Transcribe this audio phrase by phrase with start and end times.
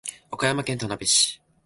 [0.31, 1.39] 和歌山県田辺市